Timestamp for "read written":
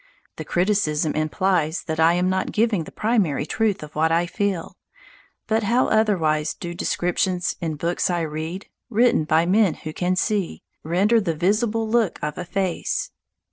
8.21-9.25